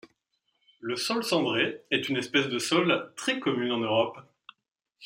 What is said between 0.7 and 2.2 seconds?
Le Saule cendré est une